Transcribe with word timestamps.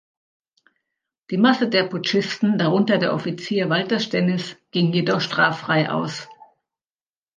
Die 1.29 1.37
Masse 1.37 1.69
der 1.69 1.83
Putschisten, 1.83 2.57
darunter 2.57 2.97
der 2.97 3.13
Offizier 3.13 3.69
Walther 3.69 3.99
Stennes, 3.99 4.57
ging 4.71 4.91
jedoch 4.91 5.21
straffrei 5.21 5.91
aus. 5.91 6.27